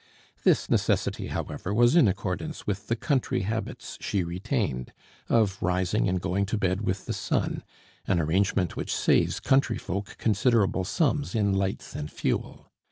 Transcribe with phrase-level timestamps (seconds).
[0.43, 4.93] This necessity, however, was in accordance with the country habits she retained,
[5.29, 7.63] of rising and going to bed with the sun,
[8.07, 12.71] an arrangement which saves country folk considerable sums in lights and fuel.